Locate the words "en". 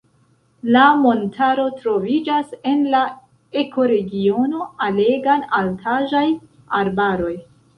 2.71-2.81